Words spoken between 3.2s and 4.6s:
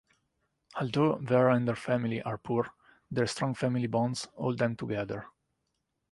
strong family bonds hold